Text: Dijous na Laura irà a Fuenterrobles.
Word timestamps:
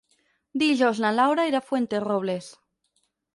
Dijous 0.61 1.01
na 1.03 1.11
Laura 1.17 1.45
irà 1.51 1.59
a 1.59 1.67
Fuenterrobles. 1.67 2.49